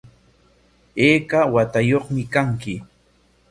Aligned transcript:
¿Ayka 1.05 1.39
watayuqmi 1.53 2.23
kanki? 2.33 2.75